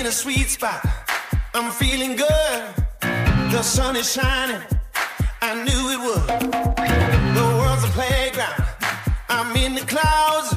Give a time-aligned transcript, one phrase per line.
[0.00, 0.80] in a sweet spot.
[1.54, 2.62] I'm feeling good.
[3.52, 4.62] The sun is shining.
[5.42, 6.26] I knew it would.
[7.36, 8.62] The world's a playground.
[9.28, 10.48] I'm in the clouds.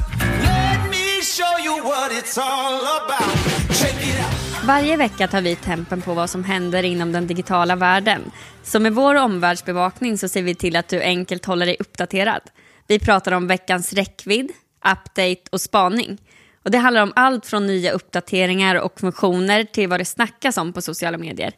[0.42, 3.34] Let me show you what it's all about.
[3.80, 4.64] Check it out.
[4.66, 8.30] Varje vecka tar vi tempen på vad som händer inom den digitala världen.
[8.62, 12.42] Så med vår omvärldsbevakning så ser vi till att du enkelt håller dig uppdaterad.
[12.86, 14.50] Vi pratar om veckans räckvidd,
[14.84, 16.18] update och spaning.
[16.62, 20.72] Och det handlar om allt från nya uppdateringar och funktioner till vad det snackas om
[20.72, 21.52] på sociala medier.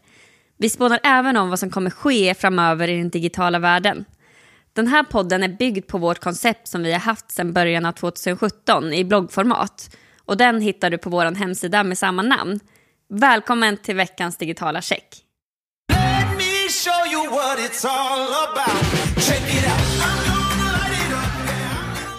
[0.59, 4.05] Vi spånar även om vad som kommer ske framöver i den digitala världen.
[4.73, 7.93] Den här podden är byggd på vårt koncept som vi har haft sedan början av
[7.93, 9.97] 2017 i bloggformat.
[10.25, 12.61] Och den hittar du på vår hemsida med samma namn.
[13.09, 15.05] Välkommen till veckans digitala check.
[15.93, 19.25] Let me show you what it's all about.
[19.27, 19.84] Check it out.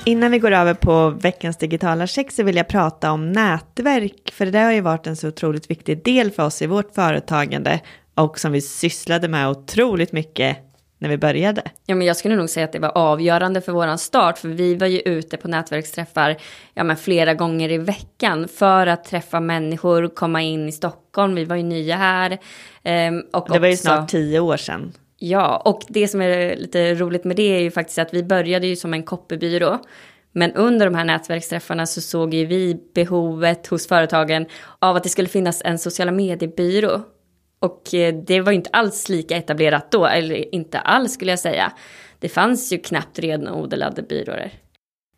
[0.08, 4.32] Innan vi går över på veckans digitala check så vill jag prata om nätverk.
[4.34, 7.80] För det har ju varit en så otroligt viktig del för oss i vårt företagande
[8.16, 10.58] och som vi sysslade med otroligt mycket
[11.00, 11.62] när vi började.
[11.86, 14.76] Ja, men jag skulle nog säga att det var avgörande för våran start, för vi
[14.76, 16.36] var ju ute på nätverksträffar
[16.74, 21.36] ja, men flera gånger i veckan för att träffa människor, komma in i Stockholm.
[21.36, 22.38] Vi var ju nya här.
[22.84, 24.94] ehm, och Det var ju också- snart tio år sedan.
[25.18, 28.68] Ja, och det som är lite roligt med det är ju faktiskt att vi började
[28.68, 29.80] ju som en copybyrå.
[30.32, 34.46] Men under de här nätverksträffarna så såg ju vi behovet hos företagen
[34.80, 37.02] av att det skulle finnas en sociala mediebyrå.
[37.60, 41.40] Och eh, det var ju inte alls lika etablerat då, eller inte alls skulle jag
[41.40, 41.72] säga.
[42.20, 44.52] Det fanns ju knappt renodlade byråer.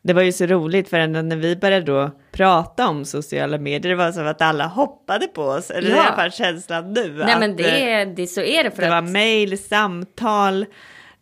[0.08, 3.96] Det var ju så roligt för när vi började då prata om sociala medier, det
[3.96, 5.72] var som att alla hoppade på oss.
[5.72, 6.04] Eller det är i Ja.
[6.08, 7.24] alla fall känslan nu.
[7.26, 9.10] Nej men eh, det, det, så är det för Det var att...
[9.10, 10.66] mejl, samtal.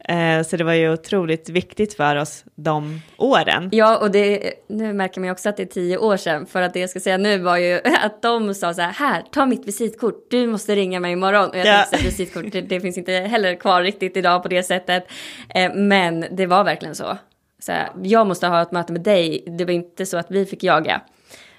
[0.10, 3.70] Eh, så det var ju otroligt viktigt för oss de åren.
[3.72, 6.46] Ja, och det, nu märker man ju också att det är tio år sedan.
[6.46, 9.24] För att det jag ska säga nu var ju att de sa så här, här,
[9.32, 11.50] ta mitt visitkort, du måste ringa mig imorgon.
[11.50, 11.84] Och jag Ja.
[11.92, 15.08] tänkte visitkort, det, det finns inte heller kvar riktigt idag på det sättet.
[15.56, 17.18] Eh, men det var verkligen så.
[17.66, 20.46] Så här, jag måste ha ett möte med dig, det var inte så att vi
[20.46, 21.02] fick jaga.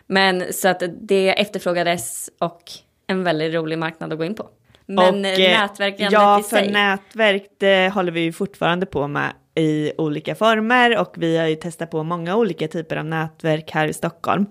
[0.07, 2.63] Men så att det efterfrågades och
[3.07, 4.49] en väldigt rolig marknad att gå in på.
[4.87, 6.73] Men och, eh, nätverkandet Ja, i för sig.
[6.73, 11.57] nätverk det håller vi ju fortfarande på med i olika former och vi har ju
[11.57, 14.47] testat på många olika typer av nätverk här i Stockholm.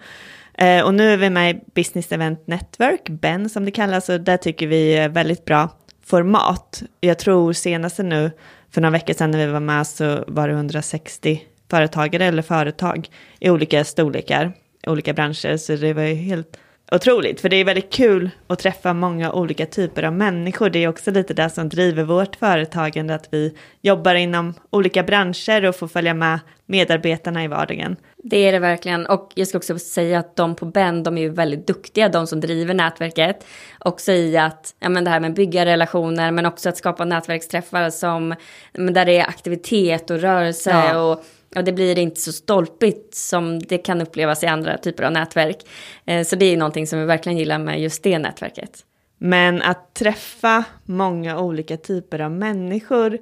[0.53, 4.21] Eh, och nu är vi med i Business Event Network, BEN som det kallas, och
[4.21, 5.69] där tycker vi är väldigt bra
[6.05, 6.83] format.
[7.01, 8.31] Jag tror senaste nu,
[8.75, 13.09] för några veckor sedan när vi var med så var det 160 företagare eller företag
[13.39, 14.53] i olika storlekar,
[14.87, 16.57] olika branscher, så det var ju helt
[16.91, 17.41] otroligt.
[17.41, 20.69] För det är väldigt kul att träffa många olika typer av människor.
[20.69, 25.65] Det är också lite det som driver vårt företagande, att vi jobbar inom olika branscher
[25.65, 27.95] och får följa med medarbetarna i vardagen.
[28.17, 29.05] Det är det verkligen.
[29.05, 32.27] Och jag ska också säga att de på Ben, de är ju väldigt duktiga, de
[32.27, 33.45] som driver nätverket.
[33.79, 37.89] Också i att, ja men det här med bygga relationer, men också att skapa nätverksträffar
[37.89, 38.35] som,
[38.73, 40.99] där det är aktivitet och rörelse Ja.
[40.99, 41.23] och
[41.55, 45.57] och det blir inte så stolpigt som det kan upplevas i andra typer av nätverk.
[46.05, 48.79] Eh, så det är någonting som vi verkligen gillar med just det nätverket.
[49.17, 53.17] Men att träffa många olika typer av människor,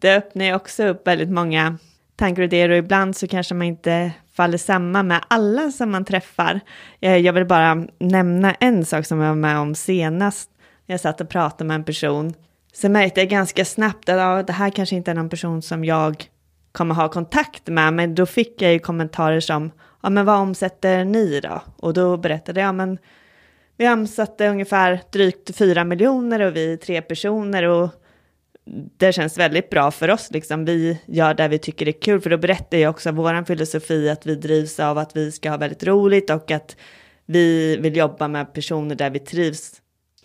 [0.00, 1.78] det öppnar ju också upp väldigt många
[2.16, 6.04] tankar och idéer och ibland så kanske man inte faller samman med alla som man
[6.04, 6.60] träffar.
[7.00, 10.50] Eh, jag vill bara nämna en sak som jag var med om senast.
[10.86, 12.34] Jag satt och pratade med en person,
[12.72, 15.84] så märkte jag ganska snabbt att ja, det här kanske inte är någon person som
[15.84, 16.24] jag
[16.74, 19.70] kommer ha kontakt med, men då fick jag ju kommentarer som,
[20.02, 21.62] ja men vad omsätter ni då?
[21.76, 22.98] Och då berättade jag, ja men
[23.76, 27.90] vi omsatte ungefär drygt 4 miljoner och vi är tre personer och
[28.96, 30.30] det känns väldigt bra för oss.
[30.30, 30.64] Liksom.
[30.64, 34.26] Vi gör det vi tycker är kul, för då berättar jag också vår filosofi att
[34.26, 36.76] vi drivs av att vi ska ha väldigt roligt och att
[37.26, 39.72] vi vill jobba med personer där vi trivs.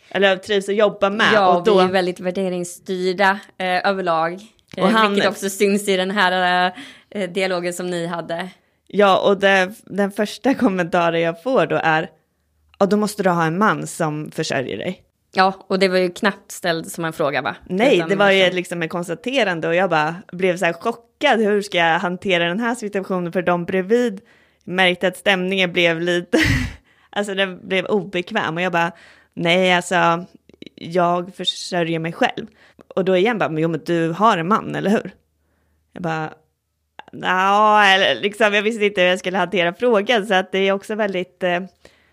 [0.09, 1.33] Eller trivs att jobba med.
[1.33, 4.41] Ja, och då, vi är väldigt värderingsstyrda eh, överlag.
[4.78, 6.72] Eh, Och han- Vilket också syns i den här
[7.09, 8.50] eh, dialogen som ni hade.
[8.88, 12.09] Ja, och det, den första kommentaren jag får då är,
[12.80, 15.04] ja då måste du ha en man som försörjer dig.
[15.33, 17.56] Ja, och det var ju knappt ställd som en fråga va?
[17.69, 20.74] Nej, Utan det var ju liksom- liksom ett konstaterande och jag bara blev så här
[20.74, 21.39] chockad.
[21.39, 24.22] Hur ska jag hantera den här situationen för de bredvid?
[24.63, 26.38] Märkte att stämningen blev lite,
[27.10, 28.92] alltså den blev obekväm och jag bara,
[29.33, 30.25] nej alltså,
[30.79, 32.47] jag försörjer mig själv.
[32.95, 35.11] Och då igen bara, men jo men du har en man, eller hur?
[35.93, 36.33] Jag bara,
[37.11, 40.71] ja, eller liksom jag visste inte hur jag skulle hantera frågan så att det är
[40.71, 41.59] också väldigt, eh,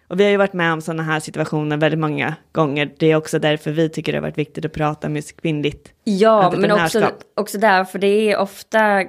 [0.08, 2.90] och vi har ju varit med om sådana här situationer väldigt många gånger.
[2.98, 6.54] Det är också därför vi tycker det har varit viktigt att prata med kvinnligt Ja,
[6.56, 9.04] men också, också där, för det är ofta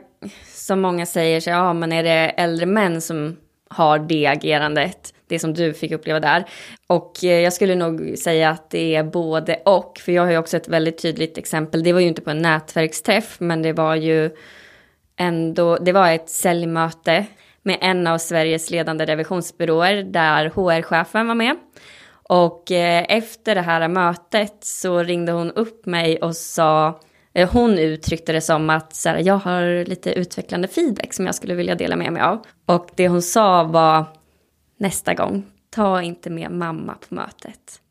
[0.54, 3.38] som många säger så ja men är det äldre män som
[3.69, 5.13] har det agerandet?
[5.28, 6.46] Det som du fick uppleva där.
[6.88, 10.38] Och eh, jag skulle nog säga att det är både och, för jag har ju
[10.38, 11.84] också ett väldigt tydligt exempel.
[11.84, 14.30] Det var ju inte på en nätverksträff, men det var ju
[15.18, 17.26] ändå, det var ett säljmöte
[17.64, 21.56] med en av Sveriges ledande revisionsbyråer där HR-chefen var med.
[22.30, 27.00] Och eh, efter det här mötet så ringde hon upp mig och sa,
[27.34, 31.36] eh, hon uttryckte det som att så här, jag har lite utvecklande feedback som jag
[31.36, 32.46] skulle vilja dela med mig av.
[32.66, 34.06] Och det hon sa var,
[34.78, 37.82] nästa gång, ta inte med mamma på mötet.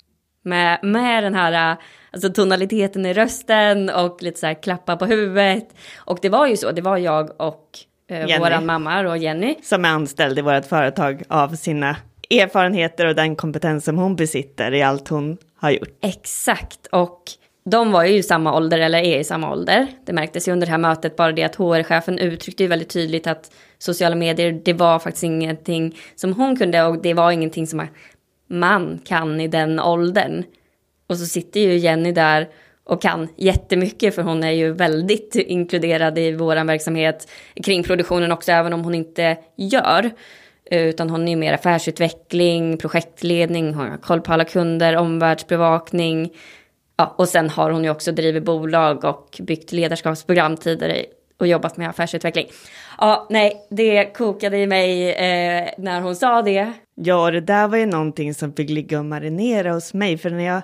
[0.43, 1.77] Med, med den här
[2.11, 5.69] alltså tonaliteten i rösten och lite så här klappa på huvudet.
[5.97, 7.79] Och det var ju så, det var jag och
[8.09, 9.55] eh, våran mamma och Jenny.
[9.63, 11.97] Som är anställd i vårt företag av sina
[12.31, 15.99] erfarenheter och den kompetens som hon besitter i allt hon har gjort.
[16.03, 17.23] Exakt, och
[17.71, 19.87] de var ju i samma ålder, eller är i samma ålder.
[20.05, 23.27] Det märktes ju under det här mötet, bara det att HR-chefen uttryckte ju väldigt tydligt
[23.27, 27.87] att sociala medier, det var faktiskt ingenting som hon kunde och det var ingenting som
[28.47, 30.45] man kan i den åldern.
[31.07, 32.49] Och så sitter ju Jenny där
[32.85, 37.29] och kan jättemycket för hon är ju väldigt inkluderad i vår verksamhet
[37.65, 40.11] kring produktionen också, även om hon inte gör.
[40.71, 46.31] Utan hon är ju mer affärsutveckling, projektledning, hon har koll på alla kunder, omvärldsbevakning.
[46.97, 51.05] Ja, och sen har hon ju också drivit bolag och byggt ledarskapsprogram tidigare
[51.39, 52.47] och jobbat med affärsutveckling.
[52.99, 56.73] Ja, nej, det kokade i mig eh, när hon sa det.
[56.95, 60.45] Ja, det där var ju någonting som fick ligga och marinera hos mig, för när
[60.45, 60.63] jag,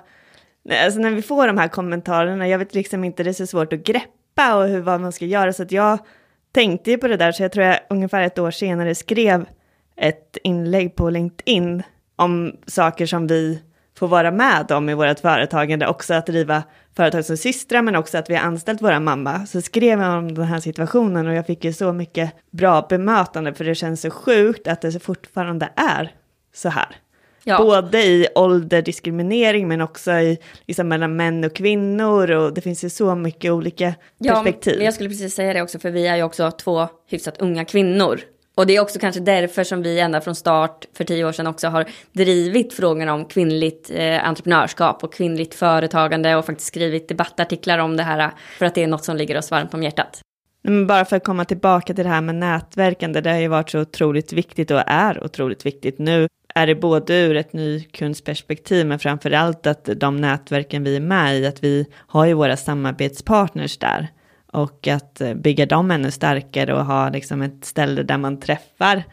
[0.85, 3.73] alltså när vi får de här kommentarerna, jag vet liksom inte, det är så svårt
[3.73, 5.99] att greppa och hur, vad man ska göra, så att jag
[6.51, 9.45] tänkte ju på det där, så jag tror jag ungefär ett år senare skrev
[9.95, 11.83] ett inlägg på LinkedIn
[12.15, 13.59] om saker som vi
[13.95, 16.63] får vara med om i vårt företagande, också att driva
[16.95, 19.45] företag som systrar, men också att vi har anställt våra mamma.
[19.45, 23.53] Så skrev jag om den här situationen och jag fick ju så mycket bra bemötande,
[23.53, 26.11] för det känns så sjukt att det fortfarande är
[26.53, 26.95] så här.
[27.43, 27.57] Ja.
[27.57, 32.89] Både i ålderdiskriminering men också i, liksom mellan män och kvinnor och det finns ju
[32.89, 34.81] så mycket olika ja, perspektiv.
[34.81, 38.19] Jag skulle precis säga det också för vi är ju också två hyfsat unga kvinnor
[38.55, 41.47] och det är också kanske därför som vi ända från start för tio år sedan
[41.47, 47.79] också har drivit frågorna om kvinnligt eh, entreprenörskap och kvinnligt företagande och faktiskt skrivit debattartiklar
[47.79, 50.21] om det här eh, för att det är något som ligger oss varmt om hjärtat.
[50.63, 53.69] Men bara för att komma tillbaka till det här med nätverkande, det har ju varit
[53.69, 55.99] så otroligt viktigt och är otroligt viktigt.
[55.99, 60.99] Nu är det både ur ett nykundsperspektiv, men framför allt att de nätverken vi är
[60.99, 64.07] med i, att vi har ju våra samarbetspartners där
[64.53, 69.03] och att eh, bygga dem ännu starkare och ha liksom ett ställe där man träffar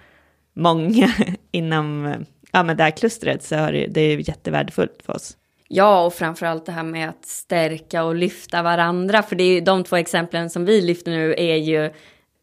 [0.54, 1.08] många
[1.50, 2.14] inom
[2.52, 5.36] ja, men det här klustret så är det, det är jättevärdefullt för oss.
[5.68, 9.22] Ja, och framförallt det här med att stärka och lyfta varandra.
[9.22, 11.90] För det är ju de två exemplen som vi lyfter nu är ju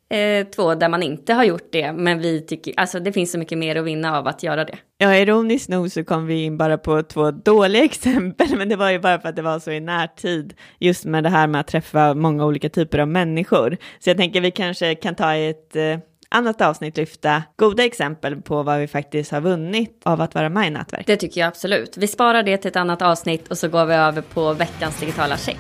[0.10, 1.94] eh, två där man inte har gjort det.
[1.94, 4.78] Men vi tycker, alltså det finns så mycket mer att vinna av att göra det.
[4.98, 8.92] Ja, ironiskt nog så kom vi in bara på två dåliga exempel, men det var
[8.92, 11.68] ju bara för att det var så i närtid, just med det här med att
[11.68, 13.78] träffa många olika typer av människor.
[14.00, 15.98] Så jag tänker vi kanske kan ta ett eh,
[16.30, 20.68] annat avsnitt lyfta goda exempel på vad vi faktiskt har vunnit av att vara med
[20.68, 21.08] i nätverk.
[21.08, 21.98] Det tycker jag absolut.
[21.98, 25.38] Vi sparar det till ett annat avsnitt och så går vi över på veckans digitala
[25.38, 25.58] check.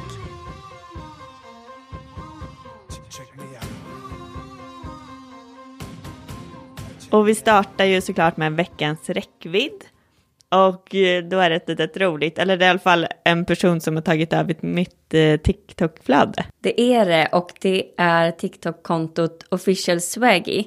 [7.12, 9.84] Och vi startar ju såklart med veckans räckvidd.
[10.50, 13.46] Och eh, då är det ett litet roligt, eller det är i alla fall en
[13.46, 16.46] person som har tagit över mitt eh, TikTok-flöde.
[16.62, 20.64] Det är det och det är TikTok-kontot Official Swaggy.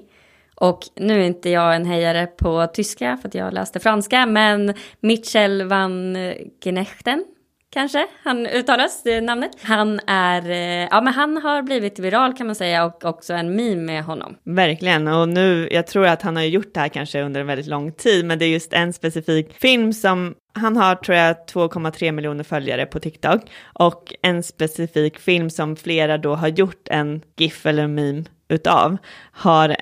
[0.55, 4.75] Och nu är inte jag en hejare på tyska för att jag läste franska, men
[5.01, 6.17] Mitchell van
[6.65, 7.25] Genechten
[7.71, 9.51] kanske han uttalas, det namnet.
[9.63, 13.57] Han är, eh, ja men han har blivit viral kan man säga och också en
[13.57, 14.37] meme med honom.
[14.45, 17.67] Verkligen, och nu, jag tror att han har gjort det här kanske under en väldigt
[17.67, 22.13] lång tid, men det är just en specifik film som han har tror jag 2,3
[22.13, 23.41] miljoner följare på TikTok
[23.73, 28.97] och en specifik film som flera då har gjort en GIF eller meme utav
[29.33, 29.77] har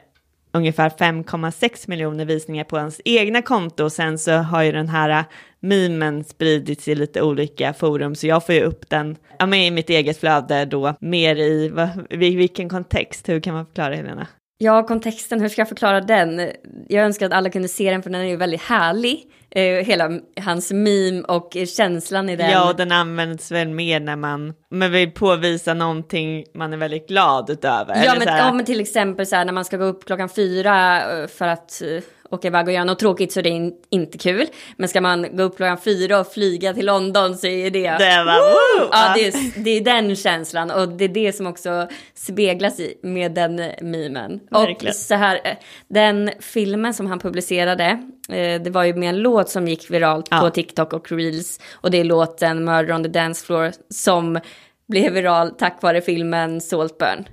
[0.52, 5.10] ungefär 5,6 miljoner visningar på hans egna konto och sen så har ju den här
[5.10, 5.24] äh,
[5.60, 9.70] memen spridits i lite olika forum så jag får ju upp den ja, med i
[9.70, 14.26] mitt eget flöde då mer i, va, vilken kontext, hur kan man förklara Helena?
[14.60, 16.50] Ja, kontexten, hur ska jag förklara den?
[16.88, 19.24] Jag önskar att alla kunde se den för den är ju väldigt härlig.
[19.50, 22.50] Eh, hela hans meme och känslan i den.
[22.50, 27.08] Ja, och den används väl mer när man, man vill påvisa någonting man är väldigt
[27.08, 28.04] glad utöver.
[28.04, 31.02] Ja, men, ja men, till exempel så här, när man ska gå upp klockan fyra
[31.12, 34.18] eh, för att, eh, åka iväg och göra något tråkigt så det är in, inte
[34.18, 34.46] kul.
[34.76, 37.90] Men ska man gå upp klockan fyra och flyga till London så är det...
[37.90, 38.88] Det var woo!
[38.92, 42.94] Ja, det är, det är den känslan och det är det som också speglas i
[43.02, 44.40] med den memen.
[44.50, 44.90] Verkligen.
[44.90, 45.40] Och så här,
[45.88, 47.84] den filmen som han publicerade,
[48.28, 50.40] eh, det var ju med en låt som gick viralt Ja.
[50.40, 51.60] på TikTok och Reels.
[51.72, 54.40] Och det är låten Murder on the Dance Floor som
[54.88, 57.28] blev viral tack vare filmen Saltburn.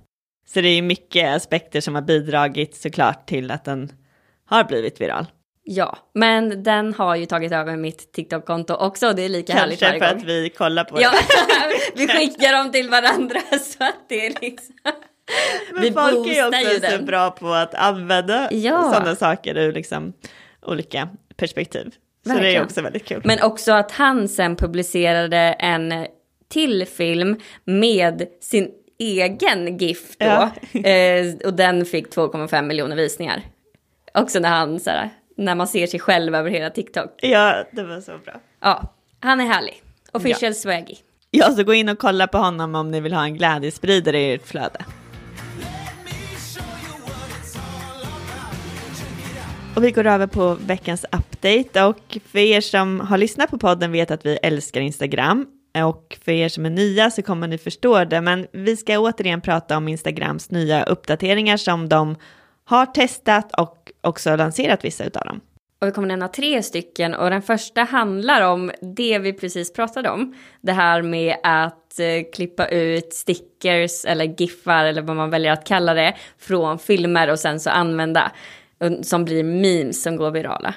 [0.53, 3.91] Så det är mycket aspekter som har bidragit såklart till att den
[4.45, 5.25] har blivit viral.
[5.63, 9.79] Ja, men den har ju tagit över mitt TikTok-konto också och det är lika härligt
[9.79, 10.21] Kanske varje för gång.
[10.21, 11.95] att vi kollar på Ja, det.
[12.01, 14.75] vi skickar dem till varandra så att det är liksom...
[15.73, 17.05] Men vi folk är också så den.
[17.05, 18.91] bra på att använda Ja.
[18.93, 20.13] sådana saker ur liksom
[20.65, 21.83] olika perspektiv.
[22.23, 22.63] Så det är Verkligen.
[22.63, 23.21] också väldigt kul.
[23.25, 26.07] Men också att han sen publicerade en
[26.49, 30.25] till film med sin egen GIF då.
[30.25, 30.51] Ja.
[30.89, 33.41] eh, och den fick 2,5 miljoner visningar.
[34.15, 37.19] Också när han så här, när man ser sig själv över hela TikTok.
[37.22, 38.34] Ja, det var så bra.
[38.62, 39.81] Ja, han är härlig.
[40.12, 40.95] Official swaggy.
[41.31, 44.34] Ja, så gå in och kolla på honom om ni vill ha en glädjespridare i
[44.34, 44.86] ert flöde.
[49.75, 53.91] Och vi går över på veckans update och för er som har lyssnat på podden
[53.91, 55.48] vet att vi älskar Instagram
[55.84, 59.41] och för er som är nya så kommer ni förstå det men vi ska återigen
[59.41, 62.15] prata om Instagrams nya uppdateringar som de
[62.65, 65.41] har testat och också lanserat vissa utav dem.
[65.79, 70.10] Och vi kommer nämna tre stycken och den första handlar om det vi precis pratade
[70.10, 70.36] om.
[70.62, 75.65] Det här med att eh, klippa ut stickers eller giffar eller vad man väljer att
[75.67, 78.31] kalla det från filmer och sen så använda
[79.01, 80.74] som blir memes som går virala.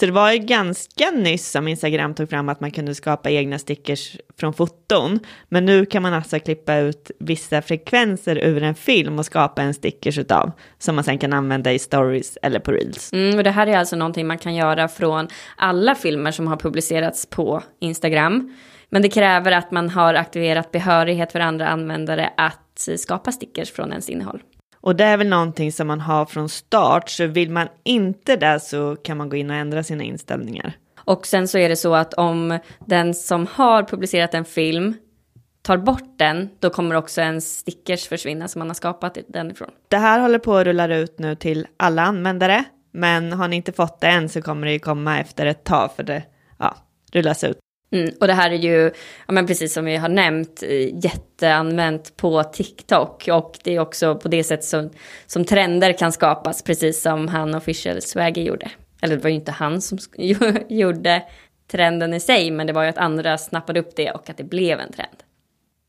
[0.00, 3.58] Så det var ju ganska nyss som Instagram tog fram att man kunde skapa egna
[3.58, 5.20] stickers från foton.
[5.48, 9.74] Men nu kan man alltså klippa ut vissa frekvenser ur en film och skapa en
[9.74, 10.52] stickers utav.
[10.78, 13.12] Som man sen kan använda i stories eller på reels.
[13.12, 16.56] Mm, och det här är alltså någonting man kan göra från alla filmer som har
[16.56, 18.56] publicerats på Instagram.
[18.88, 23.90] Men det kräver att man har aktiverat behörighet för andra användare att skapa stickers från
[23.90, 24.42] ens innehåll.
[24.80, 27.08] Och det är väl någonting som man har från start.
[27.08, 30.72] Så vill man inte det så kan man gå in och ändra sina inställningar.
[30.98, 34.94] Och sen så är det så att om den som har publicerat en film
[35.62, 39.70] tar bort den, då kommer också en stickers försvinna som man har skapat den ifrån.
[39.88, 42.64] Det här håller på att rulla ut nu till alla användare.
[42.92, 45.90] Men har ni inte fått det än så kommer det ju komma efter ett tag
[45.96, 46.22] för det
[46.58, 46.76] ja,
[47.12, 47.58] rullas ut.
[47.92, 48.90] Mm, och det här är ju,
[49.26, 53.28] ja, men precis som vi har nämnt, eh, jätteanvänt på TikTok.
[53.32, 54.90] Och det är också på det sätt som,
[55.26, 58.70] som trender kan skapas, precis som han official Swagger gjorde.
[59.02, 59.98] Eller det var ju inte han som
[60.68, 61.22] gjorde
[61.70, 64.44] trenden i sig, men det var ju att andra snappade upp det och att det
[64.44, 65.16] blev en trend.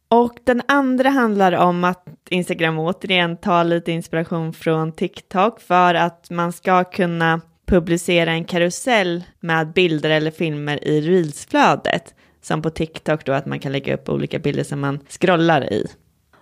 [0.07, 6.29] Och den andra handlar om att Instagram återigen tar lite inspiration från TikTok för att
[6.29, 13.25] man ska kunna publicera en karusell med bilder eller filmer i reelsflödet Som på TikTok
[13.25, 15.85] då att man kan lägga upp olika bilder som man scrollar i.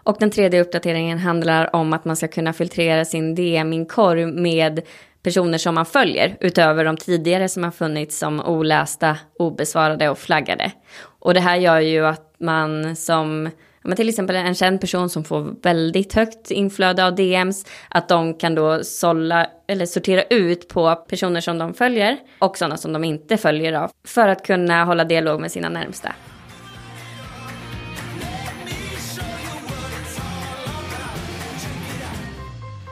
[0.03, 4.81] Och den tredje uppdateringen handlar om att man ska kunna filtrera sin DM-inkorg med
[5.23, 10.71] personer som man följer, utöver de tidigare som har funnits som olästa, obesvarade och flaggade.
[11.19, 13.49] Och det här gör ju att man som
[13.83, 18.33] men till exempel en känd person som får väldigt högt inflöde av DMs, att de
[18.33, 23.03] kan då sålla, eller sortera ut på personer som de följer och sådana som de
[23.03, 26.13] inte följer av, för att kunna hålla dialog med sina närmsta.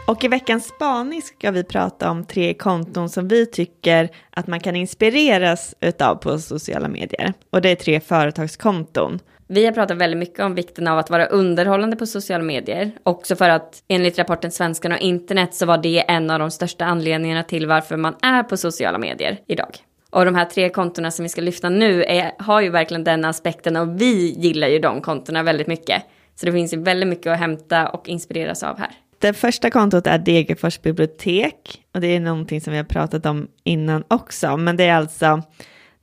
[0.08, 4.60] Och i veckans spaning ska vi prata om tre konton som vi tycker att man
[4.60, 7.34] kan inspireras utav på sociala medier.
[7.50, 9.20] Och det är tre företagskonton.
[9.50, 12.92] Vi har pratat väldigt mycket om vikten av att vara underhållande på sociala medier.
[13.04, 16.86] Också för att enligt rapporten Svenskarna och internet så var det en av de största
[16.86, 19.77] anledningarna till varför man är på sociala medier idag.
[20.10, 23.25] Och de här tre kontona som vi ska lyfta nu är, har ju verkligen den
[23.25, 26.04] aspekten och vi gillar ju de kontona väldigt mycket.
[26.36, 28.92] Så det finns ju väldigt mycket att hämta och inspireras av här.
[29.20, 33.48] Det första kontot är Degerfors bibliotek och det är någonting som vi har pratat om
[33.63, 34.58] innan också.
[34.58, 35.42] Men det är alltså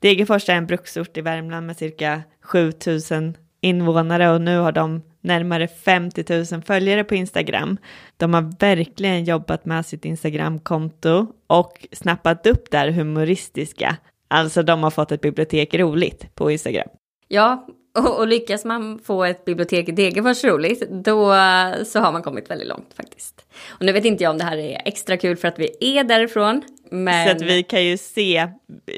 [0.05, 5.69] Degerfors är en bruksort i Värmland med cirka 7000 invånare och nu har de närmare
[5.69, 7.77] 50 000 följare på Instagram.
[8.17, 13.97] De har verkligen jobbat med sitt Instagramkonto och snappat upp där humoristiska.
[14.29, 16.89] Alltså de har fått ett bibliotek roligt på Instagram.
[17.29, 17.67] Ja,
[17.99, 22.23] och, och lyckas man få ett bibliotek i Degerfors roligt, då eh, så har man
[22.23, 23.47] kommit väldigt långt faktiskt.
[23.69, 26.05] Och nu vet inte jag om det här är extra kul för att vi är
[26.05, 26.63] därifrån,
[26.95, 27.29] men...
[27.29, 28.49] Så att vi kan ju se,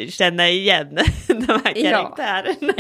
[0.09, 1.91] känna igen de här Ja.
[1.91, 2.73] karaktärerna.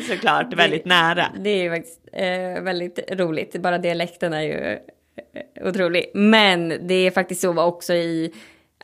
[0.08, 1.26] Såklart, väldigt nära.
[1.44, 3.56] Det är ju faktiskt eh, väldigt roligt.
[3.56, 6.10] Bara dialekten är ju eh, otrolig.
[6.14, 8.32] Men det är faktiskt så också i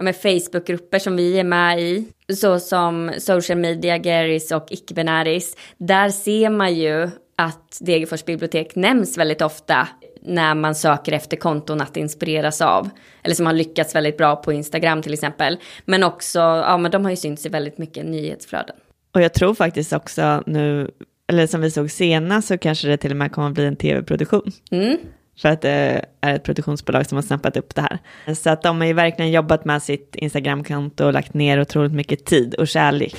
[0.01, 2.05] med Facebookgrupper som vi är med i,
[2.35, 9.19] så som Social Media Garys och icke-binäris, där ser man ju att Degerfors bibliotek nämns
[9.19, 9.89] väldigt ofta
[10.23, 12.91] när man söker efter konton att inspireras av.
[13.23, 15.59] Eller som har lyckats väldigt bra på Instagram till exempel.
[15.85, 18.77] Men också, ja men de har ju synts i väldigt mycket nyhetsflöden.
[19.15, 20.91] Och jag tror faktiskt också nu,
[21.29, 23.77] eller som vi såg senast, så kanske det till och med kommer att bli en
[23.77, 24.53] tv-produktion.
[24.71, 24.97] Mm.
[25.41, 27.99] För att det är ett produktionsbolag som har snappat upp det här.
[28.35, 32.25] Så att de har ju verkligen jobbat med sitt Instagramkonto och lagt ner otroligt mycket
[32.25, 33.17] tid och kärlek.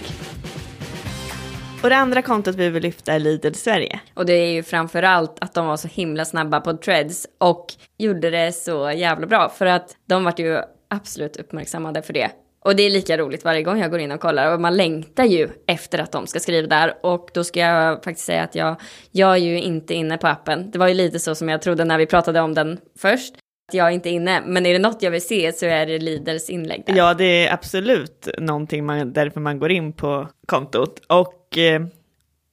[1.84, 4.00] Och det andra kontot vi vill lyfta är Lidl Sverige.
[4.14, 7.66] Och det är ju framförallt att de var så himla snabba på treads och
[7.98, 10.60] gjorde det så jävla bra för att de vart ju
[10.90, 12.32] absolut uppmärksammade för det.
[12.66, 15.24] Och det är lika roligt varje gång jag går in och kollar och man längtar
[15.24, 18.76] ju efter att de ska skriva där och då ska jag faktiskt säga att jag,
[19.12, 20.72] jag är ju inte inne på appen.
[20.72, 23.34] Det var ju lite så som jag trodde när vi pratade om den först.
[23.74, 26.50] Jag är inte inne, men är det något jag vill se så är det Lidls
[26.50, 26.96] inlägg där.
[26.96, 31.02] Ja, det är absolut någonting man, därför man går in på kontot.
[31.08, 31.82] Och eh,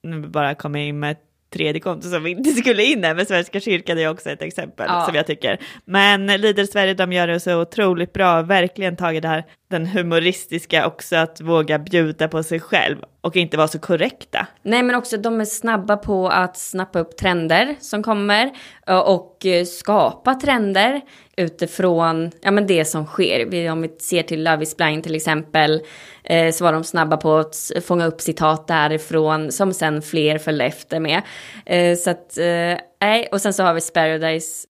[0.03, 1.21] nu bara kommer jag in med ett
[1.53, 4.85] tredje konto som vi inte skulle in där, men Svenska kyrkan är också ett exempel
[4.89, 5.05] Ja.
[5.05, 5.59] som jag tycker.
[5.85, 10.87] Men Lidl Sverige, de gör det så otroligt bra, verkligen tagit det här, den humoristiska
[10.87, 14.47] också, att våga bjuda på sig själv och inte vara så korrekta.
[14.61, 18.51] Nej men också de är snabba på att snappa upp trender som kommer
[18.87, 21.01] eh, och eh, skapa trender
[21.37, 23.71] utifrån ja, men det som sker.
[23.71, 25.81] Om vi ser till Love is blind till exempel
[26.23, 30.65] eh, så var de snabba på att fånga upp citat därifrån som sen fler följde
[30.65, 31.21] efter med.
[31.97, 32.37] Så att,
[33.01, 34.67] nej, och sen så har vi Paradise.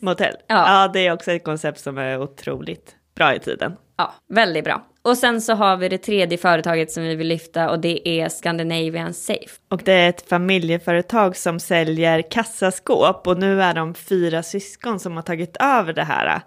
[0.00, 0.34] Motell.
[0.46, 0.82] Ja.
[0.82, 3.76] ja, det är också ett koncept som är otroligt bra i tiden.
[3.96, 4.86] Ja, väldigt bra.
[5.02, 8.28] Och sen så har vi det tredje företaget som vi vill lyfta och det är
[8.28, 9.60] Scandinavian Safe.
[9.68, 15.16] Och det är ett familjeföretag som säljer kassaskåp och nu är de fyra syskon som
[15.16, 16.40] har tagit över det här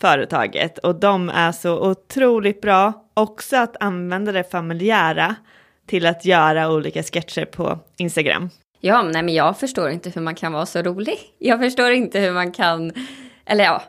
[0.00, 5.36] företaget och de är så otroligt bra också att använda det familjära
[5.86, 8.50] till att göra olika sketcher på Instagram.
[8.80, 11.18] Ja, nej men jag förstår inte hur man kan vara så rolig.
[11.38, 12.92] Jag förstår inte hur man kan,
[13.46, 13.82] eller ja,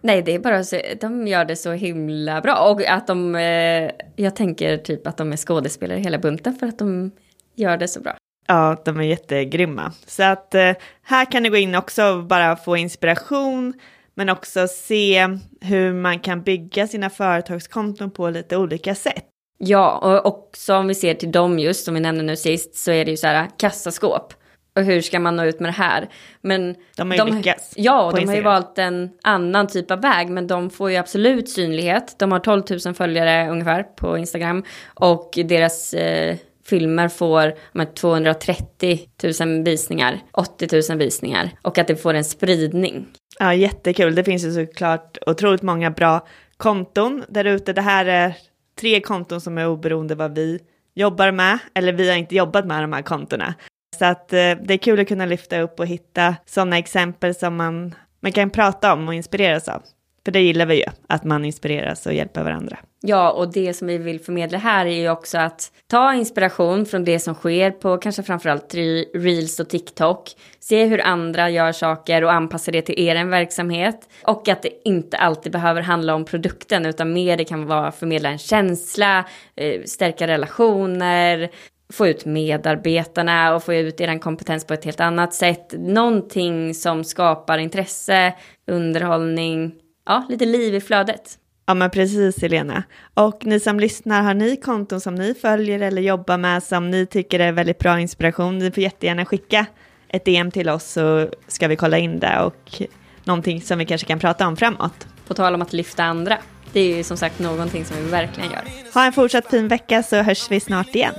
[0.00, 2.70] nej det är bara så, de gör det så himla bra.
[2.70, 6.78] Och att de, eh, jag tänker typ att de är skådespelare hela bunten för att
[6.78, 7.10] de
[7.54, 8.16] gör det så bra.
[8.46, 9.92] Ja, de är jättegrymma.
[10.06, 13.74] Så att eh, här kan du gå in också och bara få inspiration,
[14.14, 15.28] men också se
[15.60, 19.24] hur man kan bygga sina företagskonton på lite olika sätt.
[19.58, 22.90] Ja, och också om vi ser till dem just, som vi nämnde nu sist, så
[22.90, 24.34] är det ju så här kassaskåp.
[24.76, 26.08] Och hur ska man nå ut med det här?
[26.40, 30.28] Men De har ju lyckats Ja, de har ju valt en annan typ av väg,
[30.28, 32.14] men de får ju absolut synlighet.
[32.18, 39.00] De har 12 000 följare ungefär på Instagram och deras eh, filmer får med 230
[39.40, 43.06] 000 visningar, 80 000 visningar och att det får en spridning.
[43.38, 44.14] Ja, jättekul.
[44.14, 47.72] Det finns ju såklart otroligt många bra konton där ute.
[47.72, 48.34] Det här är
[48.80, 50.58] tre konton som är oberoende vad vi
[50.94, 53.54] jobbar med, eller vi har inte jobbat med de här kontona.
[54.00, 57.56] Så att eh, det är kul att kunna lyfta upp och hitta sådana exempel som
[57.56, 59.82] man, man kan prata om och inspireras av.
[60.24, 62.78] För det gillar vi ju, att man inspireras och hjälper varandra.
[63.00, 67.04] Ja, och det som vi vill förmedla här är ju också att ta inspiration från
[67.04, 68.74] det som sker på kanske framförallt
[69.14, 70.30] Reels och TikTok.
[70.60, 74.08] Se hur andra gör saker och anpassa det till er verksamhet.
[74.22, 78.28] Och att det inte alltid behöver handla om produkten utan mer det kan vara förmedla
[78.28, 79.24] en känsla,
[79.56, 81.50] eh, stärka relationer,
[81.90, 85.74] få ut medarbetarna och få ut er kompetens på ett helt annat sätt.
[85.78, 88.34] Någonting som skapar intresse,
[88.66, 89.72] underhållning,
[90.06, 91.36] ja, lite liv i flödet.
[91.66, 92.82] Ja men precis Helena.
[93.14, 97.06] Och ni som lyssnar, har ni konton som ni följer eller jobbar med som ni
[97.06, 98.58] tycker är väldigt bra inspiration?
[98.58, 99.66] Ni får jättegärna skicka
[100.08, 102.82] ett DM till oss så ska vi kolla in det och
[103.24, 105.06] någonting som vi kanske kan prata om framåt.
[105.26, 106.38] På tal om att lyfta andra.
[106.72, 108.62] Det är ju som sagt någonting som vi verkligen gör.
[108.94, 111.14] Ha en fortsatt fin vecka så hörs vi snart igen.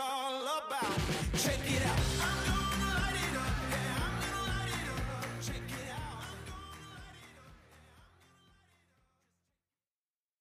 [0.00, 0.99] all about.